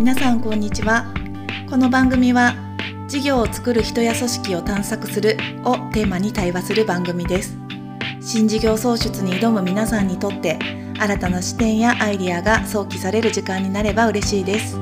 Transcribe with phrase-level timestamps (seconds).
[0.00, 1.12] 皆さんこんにちは。
[1.68, 2.54] この番組は
[3.06, 7.58] 事業を作る人や組織を探索するをテーマに対話する番組です。
[8.18, 10.58] 新事業創出に挑む皆さんにとって
[10.98, 14.78] 新たな視点やアイディアが想起される時間になれば嬉しいです。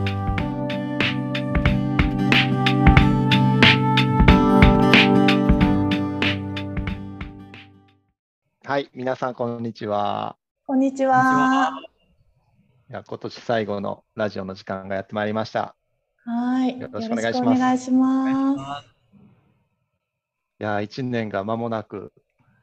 [8.65, 10.37] はい、皆さんこんにちは。
[10.65, 11.73] こんにちは
[12.91, 15.77] いや今年最後のラジオの時間がやってまいりました。
[16.25, 18.87] はいよろしくお願いしますお願いします
[20.59, 22.15] いや、1年が間もなく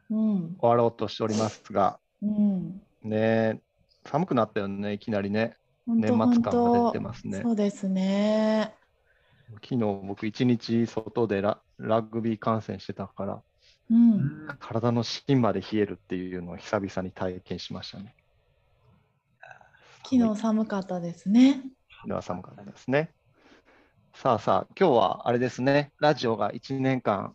[0.09, 3.61] うん終わろうとしておりますが、うんね、
[4.03, 5.57] 寒くなったよね、いきなりね。
[5.85, 7.49] 年末感が出て本ますね当。
[7.49, 8.73] そうですね
[9.61, 13.43] 昨日僕1日外でララグビー観戦してたから、
[13.91, 18.15] うん体の芯まで冷えるっていうのを久々に体験しましたね。
[20.07, 21.63] 昨日寒かったですね。
[21.89, 23.09] 昨日は寒かったですね。
[24.13, 27.33] さあさあ、今日はあれですね、ラジオが1年間、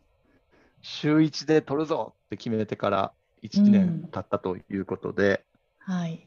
[0.80, 5.44] 週1で撮るぞって決めてから1年経ったということで、
[5.80, 6.24] はい。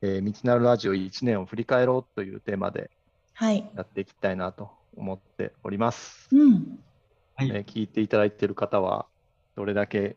[0.00, 2.90] えー道なるラジオ1年を振り返ろうというテーマで
[3.34, 3.70] はい。
[3.76, 6.28] やっていきたいなと思っております。
[6.32, 6.78] うん。
[7.36, 7.52] はい。
[7.52, 9.06] ね聞いていただいている方は、
[9.56, 10.16] どれだけ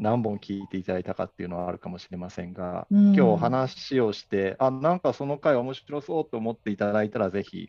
[0.00, 3.14] 何本聞いていただいたかっていうのはあるかもしれませんが、うん。
[3.14, 7.68] 今日話をして、あ、なんかその回面白そうと思っていただいたら、ぜひ、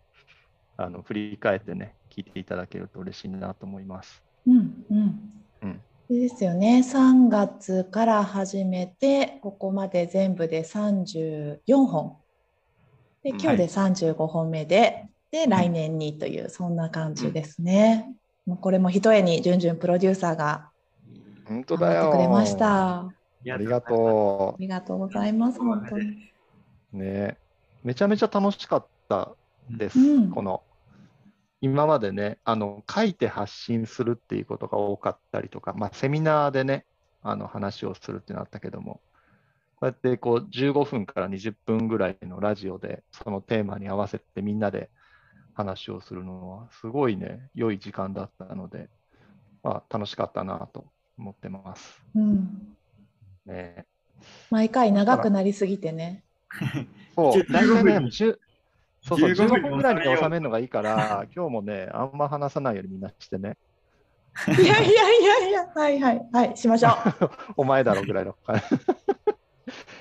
[0.77, 4.23] あの、振り返ってね、聞いていただけると嬉しいなと思います。
[4.47, 5.19] うんうん。
[5.63, 5.81] うん。
[6.09, 6.79] ですよね。
[6.79, 12.17] 3月から始めてここまで全部で34本。
[13.23, 13.39] でうん。
[13.41, 18.13] 今日で35本目で、で来年にというそんな感じですね、
[18.45, 20.70] もうこれもひとえにじゅんじゅんプロデューサーが
[21.51, 21.93] 本当だよ。
[21.93, 23.13] 頑張ってくれましたあ
[23.51, 26.31] ありがとりがとうございます本当に
[26.93, 26.97] う。
[26.97, 27.37] ね、
[27.83, 29.35] めちゃめちゃ楽しかった
[29.69, 29.99] です。
[29.99, 30.63] うんこの
[31.63, 36.85] 今までね、あの書いて発信するっていうことが多かったりとか、まあ、セミナーでね、
[37.21, 38.99] あの話をするってなったけども、
[39.75, 44.89] こうやってこう15分から20分ぐらいのラジオで、そのテーマに合わせてみんなで
[45.53, 48.89] 話をするのは、すごいね、良い時間だったので、
[49.61, 50.85] まあ、楽しかったなと
[51.21, 52.01] 思ってます。
[52.15, 52.75] うん。
[53.45, 53.85] ね、
[54.49, 56.23] 毎回長くなりすぎてね。
[57.15, 58.37] そう、15大体ね、分10
[59.03, 63.57] そうそう、15 15分分ぐらいに収めるのがいいから、 今日もね、あんま話さないようにみんなしてね。
[64.47, 66.57] いやいやいやいやはいはいはい。
[66.57, 66.91] しましょう。
[67.57, 68.35] お前だろぐらいの。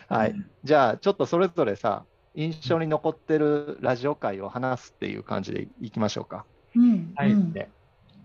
[0.09, 0.35] はい。
[0.63, 2.05] じゃあ、ちょっとそれぞれさ、
[2.35, 6.45] 印象に残ってるラジオ会を話すっていう感じでいきましょうか。
[6.77, 7.13] うん。
[7.17, 7.33] はい。
[7.33, 7.53] うん。
[7.53, 7.71] ね。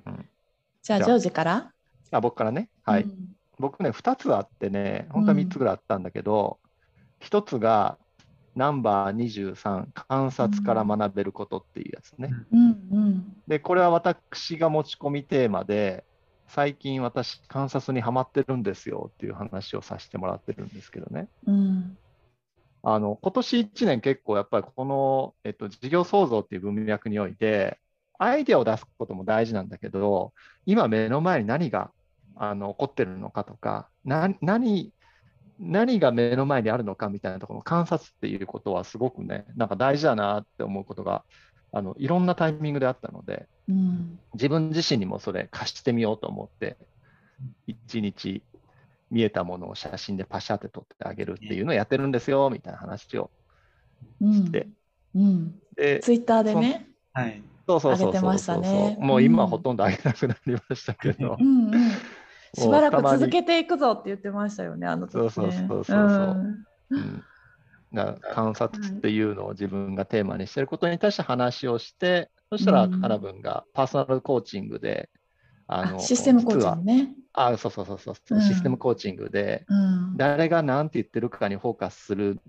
[0.06, 0.30] うん。
[0.84, 1.72] じゃあジョージから。
[2.12, 2.70] あ僕からね。
[2.86, 3.04] はい。
[3.04, 6.60] うん僕ね、2つあってね、本当は3つぐらいあったんだけど、
[7.22, 7.98] 1つが、
[8.56, 12.30] ナンバー23、観察から学べることっていうやつね。
[12.52, 12.60] うん
[12.92, 16.06] うんで、これは私が持ち込みテーマで、
[16.48, 21.28] 最近私、観察にはまってるんですよっていう話をさせてもらってるんですけどね。
[21.46, 21.98] うん
[22.88, 27.80] あの今年1年結構やっぱりこの、えっと、事業創造っていう文脈において、
[28.20, 30.34] アイデアを出すことも大事なんだけど、
[30.68, 31.90] 今目の前に何が
[32.38, 34.94] あの起こってるのかとか、な何
[35.60, 41.24] 何が目の前にあるのかみたいなところの観察っていうことはすごくね、なんか大事だなって思うことが
[41.72, 44.20] あのいろんなタイミングであったので、うん。
[44.34, 46.78] 自分自身にもそれ貸してみようと思って、
[47.68, 48.44] 一日
[49.12, 53.30] 見えたものを写真でパシャって撮ってあげるっていうのをやってるんですよみたいな話を
[54.22, 54.68] うんして。
[55.16, 55.56] うん。
[55.76, 56.88] でツイッターでね。
[57.14, 57.42] はい。
[57.68, 58.98] そうそうそう上げてましそうそうたね。
[59.00, 59.50] もう今うん。
[59.50, 61.38] ほとんどあげなくなりましたけど。
[61.40, 61.92] う、んうん
[62.56, 65.30] しばらく続けていくぞって言ってましたよねあの時ね。
[65.30, 66.24] そうそうそうそうそ
[66.92, 66.96] う。
[66.96, 66.98] ん。
[66.98, 67.24] うん。
[67.92, 73.02] な観察っていうのを自分がテーマにしてることに対して話をして、そしたらうん。
[73.02, 75.10] カナブンがパーソナルコーチングで、
[75.68, 77.16] ああシステムコーチングね。
[77.34, 78.42] あそうそうそうそう、うん。
[78.42, 80.18] システムコーチングで、うん。
[80.18, 82.40] 誰が何て言ってるかにフォーカスする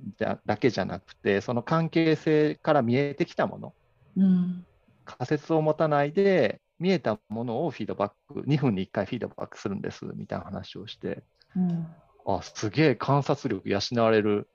[0.44, 3.74] だけじゃなくて、その関係性から見えてきたもの、
[4.16, 4.64] うん。
[5.04, 11.24] 仮説を持たないで、見えたものをフィードバック、2分に1回フィードバックするんですみたいな話をして、
[11.56, 11.86] うん
[12.26, 14.48] あ、すげえ観察力養われる、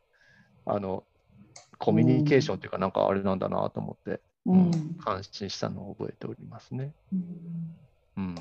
[0.65, 1.03] あの、
[1.77, 4.71] コミュニケーションっていうか、なんかあれなんだなと思って、うん
[5.03, 6.94] 感心したのを覚えておりますね。
[7.12, 7.75] うん
[8.18, 8.35] うん。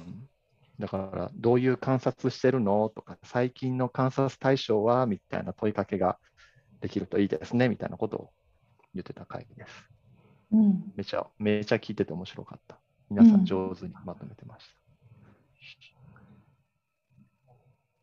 [0.79, 6.19] だから、どういう観察してるのとか、最近の観察対象はみたいな問いかけが
[6.81, 8.31] できるといいですね、みたいなことを
[8.95, 9.85] 言ってた会議です。
[10.53, 12.79] うんめちゃ、めちゃ聞いてて面白かった。
[13.11, 13.43] 皆さうん。
[13.43, 14.67] ん上手にまとめてまし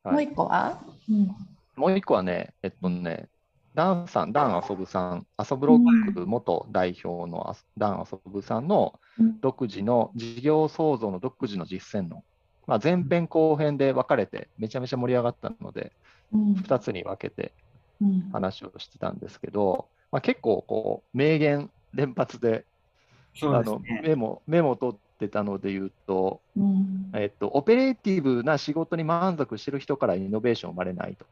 [0.04, 0.12] た。
[0.12, 0.82] もう一個は？
[1.10, 1.36] うん。
[1.76, 3.30] もう一個はね、えっとね、
[3.74, 9.40] ダンさん、ダン遊ぶさん、遊ぶロック元代表のあダン遊ぶさんのうん。
[9.40, 12.24] 独自の事業創造の独自の実践の、
[12.68, 15.92] まあ、前編後編で分かれてめちゃめちゃ盛り上がったので、
[16.34, 16.54] うん。
[16.54, 17.54] 2つに分けて
[18.02, 18.30] うん。
[18.32, 22.66] 話をしてたんですけど、まあ、結構こう名言連発で
[23.44, 24.02] あのそうですね。
[24.04, 27.12] メモメモ取ってたので言うと、うん。
[27.14, 31.26] えっと、オペレーティブな仕事に満足してる人からイノベーション生まれないと。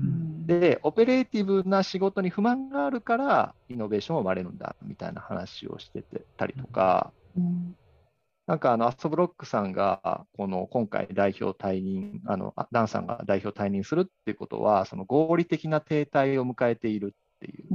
[0.00, 0.08] ううん。
[0.42, 7.76] んで、オペレーティブな仕事に不満があるから、イノベーション生まれるんだみたいな話をしててたりとか、うん。
[8.46, 17.66] なんかあのアストブロックさんがこの今回代表退任、あのあダンさんが代表退任するっていうことは、その合理的な停滞を迎えているっていう。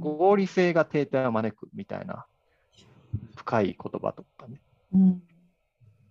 [0.00, 2.26] 合理性が停滞を招くみたいな
[3.36, 4.60] 深い言葉とかね。
[4.94, 5.22] うん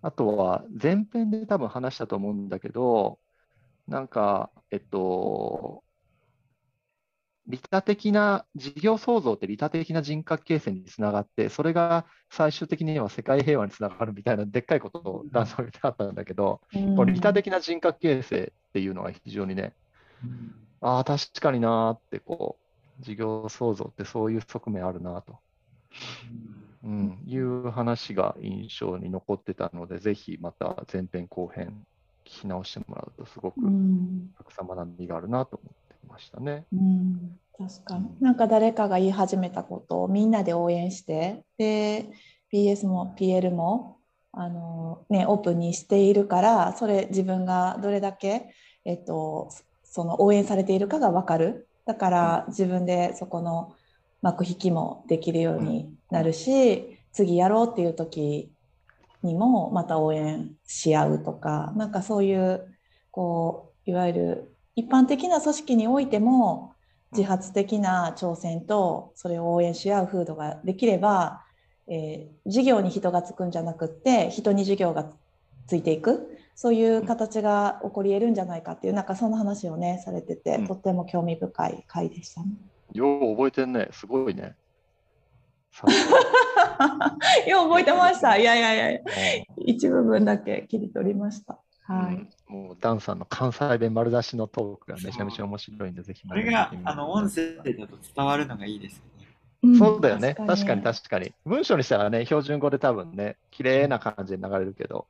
[0.01, 3.17] あとは前編で多分話したと思うんだけど、
[3.87, 5.83] なんか、えっと、
[7.47, 16.61] 利他的な事業創造って利他的な人格形成につながって、それが最終的には世界平和につながるみたいなでっかいことをダンスを言ってあったんだけど、
[16.95, 19.73] これ利他的な人格形成っていうのが非常にね、
[20.23, 22.57] うんああ、確かになーってこ
[23.01, 25.39] う、事業創造ってそういう側面あるなと。
[26.85, 31.83] うん、いう話が印象に残ってたので、ぜひまた前編後編
[32.25, 34.29] 聞き直してもらうと、すごくうん。
[34.37, 36.65] たくさん学びがあるなと思ってましたね。
[36.71, 37.39] うん。
[37.57, 38.09] 確かに。
[38.21, 42.11] なんか誰かが言い始めたことをみんなで応援してで
[42.53, 43.97] PS も PL も
[44.31, 48.53] あの、ね、オープンにしているからそれ自分がどれだけ、
[48.83, 49.49] えっと、
[49.83, 51.67] その応援されているかが分かる。
[51.85, 53.73] だから自分でそこの
[54.25, 58.51] 幕引きもできるようになるし次やろうっていう時
[59.21, 62.65] にもまた応援し合うとかなんかそういう
[63.11, 66.73] こういわゆる一般的な組織においても
[67.11, 71.43] 自発的な挑戦とそれを応援し合う風土ができれば、
[71.87, 75.11] えー事業に人がつくんじゃなくって人に事業が
[75.67, 82.47] ついていくそういう形が起こり得るんじゃないかっていうなんかそんな話をねされてて、うんとっても興味深い回でしたね。
[82.93, 84.55] よう覚えてんね、すごいね。
[85.71, 85.87] さ
[87.47, 88.37] よう覚えてました。
[88.37, 89.05] いやいやいやす
[89.57, 91.59] 一部分だけ切り取りました。
[91.87, 92.15] がはい。
[92.15, 99.03] うんもうダンさんの関西弁丸出しのトークがめちゃめちゃ面白いんで、ぜひこれがあの音声だと伝わるのがいいですよ
[99.67, 99.71] ね。
[99.71, 100.35] んそうだよね。
[100.35, 101.33] 確かに確かに。
[101.43, 105.07] 文章にしたらね、標準語で多分ね、綺麗な感じで流れるけど。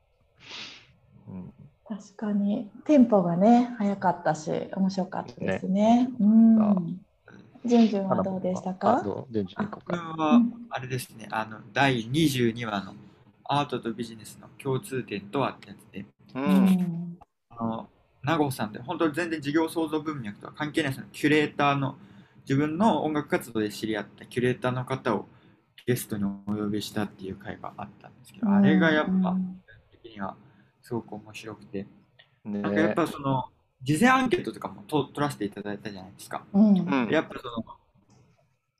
[1.28, 1.52] うん、
[1.86, 6.08] 確かにテンポがね早かったし面白かったですね。
[6.18, 7.00] うん。
[7.64, 9.02] じゅんじゅんはどうでしたあか？
[9.02, 9.32] どう？
[9.32, 9.96] 順々に行こうか。
[9.98, 12.94] これはあれですね、あの第22話の
[13.44, 16.06] アートとビジネスの共通点とはってやつで、う。
[16.34, 17.18] うんん。
[17.50, 17.88] あの
[18.22, 21.96] 名護さんって本当全然事業創造文脈とは関係ないそのキュレーターの
[22.40, 25.26] 自分の音楽活動で知り合ったキュレーターの方を
[25.86, 29.60] ゲストにお呼びしたっていう回があったんですけど、あれがやっぱうん
[30.02, 30.34] 的には
[30.82, 31.86] すごく面白くて、
[32.44, 33.44] ねなんかやっぱその
[33.82, 36.44] 事前アンケートとかもと取らせていただいたじゃないですか。
[36.52, 36.78] うん。
[36.78, 37.64] うんやっぱその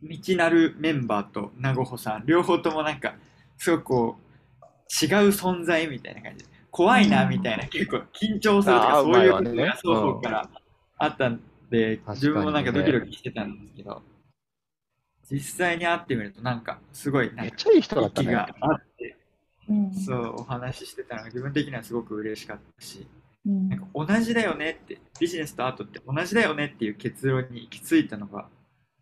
[0.03, 3.15] 道なるメンバーと名護穂さん両方ともなんか
[3.57, 10.51] すごくこう違う存在みたいな感じで怖いなみたいな結構緊張するとかそういううまいわねことが双方から
[10.99, 11.41] あったん
[11.71, 14.03] で、確かにね自分もなんかドキドキしてたんですけど
[15.31, 18.29] 実際に会ってみるとなんかすごいなんかめっちゃいい人だったね。
[18.29, 19.17] 息があって
[19.69, 19.95] うん。
[19.95, 23.07] そうお話ししてたのが自分的にはすごく嬉しかったし
[23.47, 28.49] うんなんか同じだよねってビジネスとアートって同じだよねっていう結論に行き着いたのが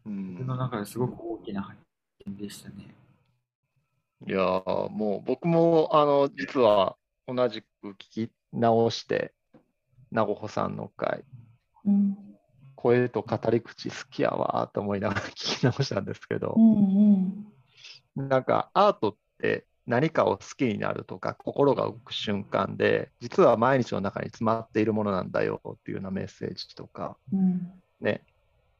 [0.04, 1.78] うん僕の中ですごく大きな発
[2.26, 2.94] 見でしたね。
[4.26, 6.96] いやーもう僕もあの実は
[7.26, 9.32] 同じく聞き直して、
[10.10, 11.24] 名護穂さんの回、
[11.84, 12.16] うん。
[12.76, 17.46] 声と語り口好きやわーと思いながら聞き直したんですけどう、ん。
[18.14, 27.70] なんかアートって何かを好きになるとか、心が動く瞬間で、実は毎日の中に詰まっているものなんだよっていうようなメッセージとか、うん。
[28.00, 28.22] ね、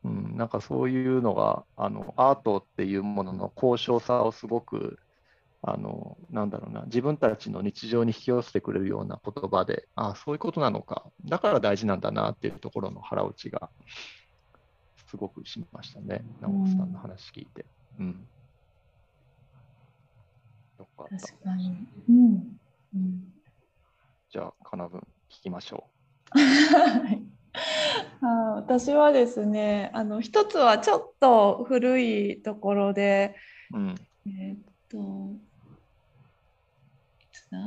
[0.05, 4.99] うん、なんかそういうのが、あのアートっていうものの高尚さをすごく、
[5.67, 13.71] あのなんだろうな、自分たちの日常に引き寄せてくれるような言葉で、ああ、そういうことなのか、だから大事なんだなっていうところの腹落ちが、
[15.09, 17.67] すごくしましたね、直子さんの話聞いて。
[17.99, 18.29] うん。
[20.79, 21.27] よかった。
[21.27, 21.87] 確かに。
[22.09, 22.59] うん。
[22.95, 23.33] うん。
[24.31, 25.01] じゃあ、かなぶん
[25.31, 25.91] 聞きましょ
[26.35, 27.23] はい
[28.21, 33.37] あー私はですねあの一つはちょっと古いところで
[33.73, 33.79] う。
[33.79, 33.95] うん。
[34.27, 34.99] えーっと
[37.21, 37.59] いつだ？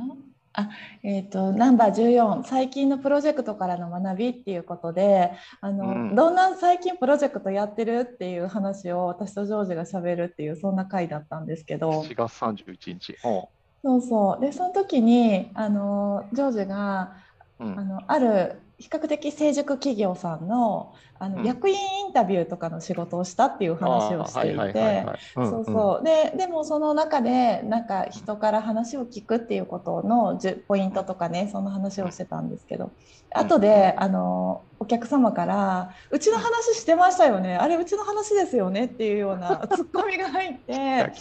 [1.02, 6.14] えー、とナンバー14最近のプロジェクトからの学びっていうことであの、うん。
[6.14, 12.02] どんな最近プロジェクトやってるっていう話を私とジョージがしゃべるっていうそんな回だったんですけど。
[12.02, 13.16] 4月31日。
[13.24, 13.48] お
[13.82, 14.40] そうそう。
[14.40, 17.16] でその時にあのジョージが
[17.60, 21.78] ううんあのある比較的成熟企業さんのあの、うん役員イ
[22.10, 25.04] ンタビューとかの仕事をしたっていう話をしていて。
[25.34, 30.38] そうそうででもその中でなんか人から話を聞くっていうことの
[30.68, 32.92] ポイントとかねその話をしてたんですけど
[33.34, 41.12] 後であのお客様から「うちの話してましたよねあれうちの話ですよね」っていうような ツッコミが入って。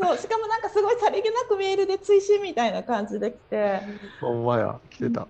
[0.00, 3.80] そうしかもなんかすごいさりげなくメールで追伸みたいな感じで来て。
[4.20, 5.26] ほんまや、来てた。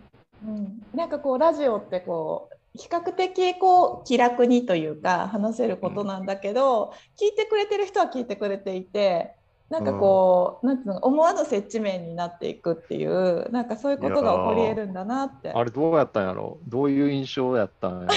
[0.47, 9.35] うん、なんかこうラジオってこう比較的こう気楽にというか話せることなんだけど、聞いてくれてる人は聞いてくれていて
[9.71, 15.51] なんかこう、なんていうの思わぬ接地面になっていくっていうなんかそういうことが起こり得るんだなって。
[15.51, 16.59] あれどうやったんやろ？
[16.67, 18.15] どういう印象やったんやろ？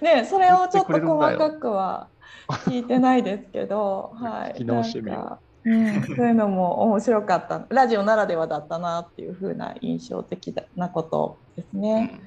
[0.00, 2.08] ねそれをちょっと細かくは
[2.66, 7.66] 聞いてないですけど、 はい、聞き直してみよううん、そういうのも面白かった。
[7.68, 12.20] ラジオならではだったなっていう風な印象的なことですね。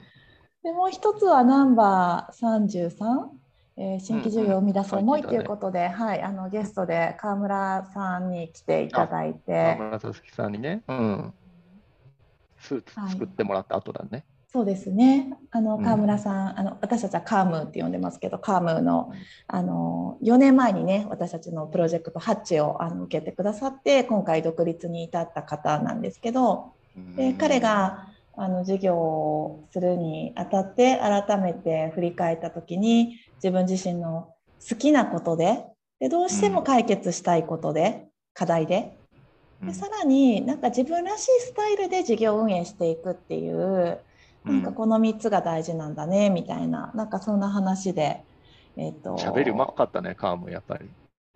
[0.64, 3.30] でもう一つはナンバー33、
[3.78, 11.34] えー新規事業を生み出す思いうんうんということで、はい、あのゲストで川村さんに来ていただいて、河村さつきさんにね、うん、
[12.60, 14.26] スーツ作ってもらった後だね。
[14.54, 15.36] そうですね。
[15.50, 15.84] あのうん。
[15.84, 19.12] 川村さん、あの私たちはカームって呼んでますけど、カームの
[19.48, 26.74] あの4年前にね、私たちのプロジェクトハッチをあの受けてくださって、今回独立に至った方なんですけど、
[27.16, 34.36] で彼があの事業をするにあたって改めて振り返った時に自分自身の
[34.70, 35.66] 好きなことで
[36.00, 38.06] でどうしても解決したいことで、
[38.36, 38.96] 課題で
[39.64, 43.98] うん、でさらになんか自分らしいスタイルで事業運営していくっていう
[44.46, 48.24] なんかこの3つが大事なんだねみたいななんかそんな話で、
[48.76, 50.90] えっと喋りうまかったね、カームやっぱり。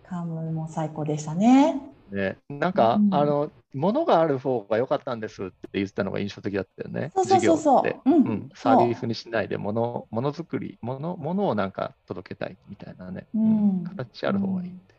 [0.04, 1.82] カームも最高でしたね。
[2.12, 7.12] ね、なんか、うんあの、物がある方が良かったんですって言ってたのが印象的だったよね。
[7.14, 8.10] そうそうそうそう。
[8.10, 13.28] うんうん、サービスにしないで、もの、ものづくり、もの、ものをなんか届けたいみたいなね。
[13.36, 14.96] うん形ある方がいいって。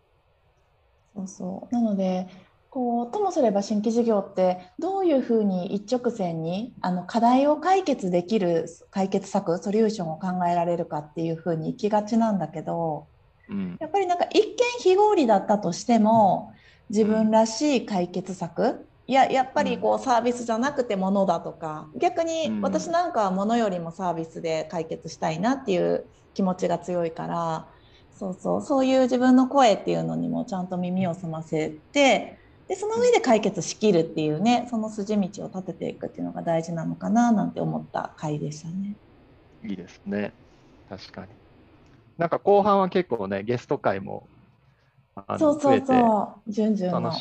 [1.15, 2.29] そうそうなので
[2.71, 13.07] こうともすれば新規事業ってどういうふうに一直線にあの課題を解決できる解決策ソリューションを考えられるかっていうふうに行きがちなんだけど
[13.49, 16.53] うん、やっぱりなんか一見非合理だったとしても
[16.91, 22.61] 自分らしい解決策いややっぱりこうサービスじゃなくて物だとか逆にうん。
[22.61, 27.69] 私なんかは物よりもサービスで解決したいなっていう気持ちが強いから
[28.19, 38.95] そうそうそういう自分の声っていうのにもちゃんと耳を澄ませてでその上で解決しきるっていうねその筋道を立てていくっていうのが大事なのかななんて思った回でしたね。
[39.65, 40.33] いいですね。
[40.89, 41.29] 確かに。
[42.17, 44.27] なんか後半は結構ね、ゲスト会も、
[45.39, 47.13] そうそう増そう、じゅんじゅんの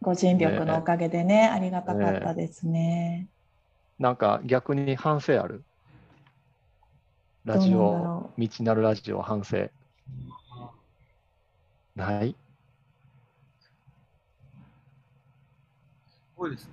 [0.00, 3.28] ご尽力のおかげでね、ありがたかったですね。
[3.98, 5.64] なんか逆に反省ある？
[7.44, 9.68] ラジオろ、道なるラジオ反省。
[11.94, 12.34] ない？
[16.42, 16.70] そうですね。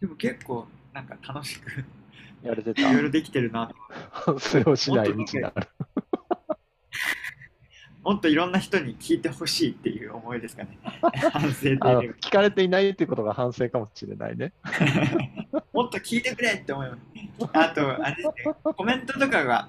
[0.00, 1.84] でも結構なんか楽しく
[2.42, 3.74] やれてたいろいろできてるなと。
[4.10, 5.68] 反省をしない道なる。
[8.02, 10.78] もっといろんな人に聞いてほしいっていう思いですかね。
[11.30, 14.54] 反省聞かれていないっていうことが反省かもしれないね。
[15.74, 17.02] もっと聞いてくれって思います。
[17.52, 19.68] あと、あれですね、コメントとかが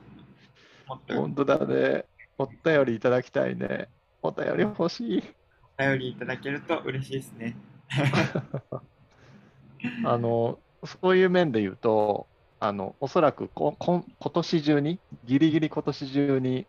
[0.87, 2.05] もっと本当だね。
[2.37, 3.89] お便りいただきたいね。
[4.21, 5.40] お便り欲しい。
[5.81, 7.55] 便りいただけると嬉しいですね。
[10.05, 12.27] あの、そういう面で言うと、
[12.59, 16.67] あの、おそらくここ今年中に、ギリギリ今年中に、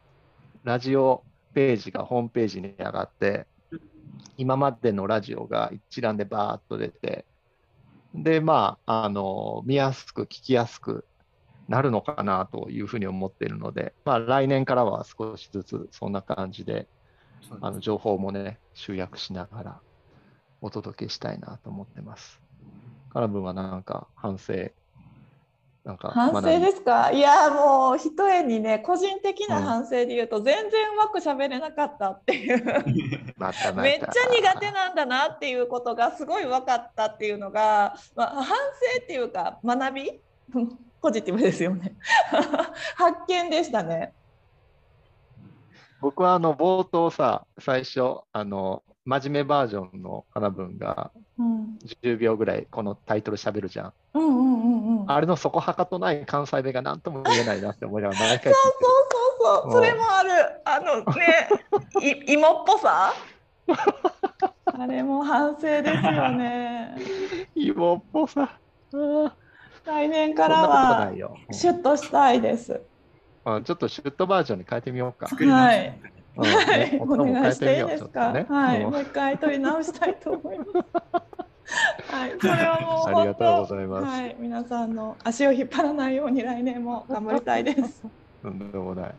[0.64, 3.46] ラジオページがホームページに上がって、
[4.38, 7.26] 今までのラジオが一覧でバーッと出て、
[8.14, 11.04] で、まあ、あの、見やすく、聞きやすく
[11.68, 16.88] なるのかなというふうに思っているので、まあ、来年からは少しずつそんな感じで、
[17.60, 19.80] あの情報もね、集約しながら
[20.60, 22.40] お届けしたいなと思ってます。
[23.12, 24.70] カナブンはなんか反省、
[25.84, 27.10] なんか反省ですか？
[27.12, 32.64] いやもう一重にね個人的な反省で言うと全然うまく喋れなかったっていう。
[33.36, 33.82] またまた。
[33.82, 40.20] めっちゃ苦手なんだなっていうことがすごい分かったっていうのが、まあ、反省っていうか学び？
[41.02, 41.96] ポジティブですよね。
[42.94, 44.14] 発見でしたね。
[46.02, 53.92] 僕はあの冒頭さ、最初、あの真面目バージョンの花文がうん10秒ぐらいこのタイトル喋るじゃん。
[54.14, 55.10] うんうんうんうん。
[55.10, 58.54] あれのそこはかとない関西弁が何とも言えないなって思いながら毎回聞いてる。
[58.56, 58.72] そう
[59.40, 60.30] そうそう、それもある。
[60.64, 61.48] あのね、
[62.26, 63.14] い 芋っぽさ？
[64.64, 66.96] あれも反省ですよね。
[67.54, 68.58] 芋っぽさ。
[68.90, 69.32] うん
[69.84, 71.12] 来年からは。
[71.52, 72.80] シュッとしたいです。
[73.44, 75.26] うんちょっとシュットバージョンに変えてみようか。
[75.26, 75.98] はい
[76.34, 78.32] うんはい、お願いしていいですか？
[78.32, 80.70] ねはい、うんもう一回取り直したいと思います。
[82.10, 84.04] はい、 それはもうありがとうご本ざいます。
[84.04, 88.04] 当はい、皆さんの足を引っ張らないように来年も頑張りたいです。
[88.42, 89.14] とんでもない。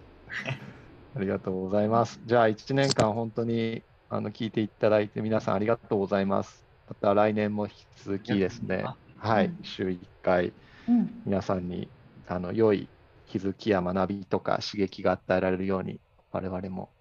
[1.15, 2.19] ありがとうございます。
[2.25, 6.63] じゃあ、1年間本当にあの聞いていただいて、皆さんありがとうございます。
[6.89, 8.85] また来年も引き続きですね、
[9.17, 10.53] はいうん、週1回、
[10.89, 11.87] うん、皆さんに
[12.27, 12.87] あの良い
[13.33, 15.99] 気づきや学びとか刺激が与えられるように、
[16.31, 16.91] 我々も、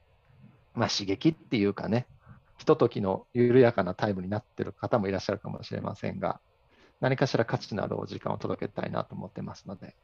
[0.75, 2.07] まあ、刺激っていうかね、
[2.57, 6.41] ひとときの緩やかなタイムになってる方もいらっしゃるかもしれませんが、
[7.03, 9.95] 何かしら価値のあるお時間を届けたいなと思ってますので、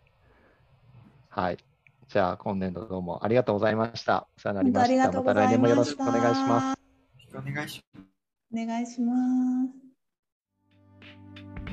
[1.30, 1.56] はい。
[2.08, 4.28] じゃあ、今年度どうもありがとうございました。
[4.36, 5.12] お世話になりました。
[5.12, 6.78] 本当ありがとうございましたまた来年もよろしくお願いします。
[7.32, 8.06] よろしくお願いします。
[8.52, 9.14] お願いしま
[11.64, 11.67] す。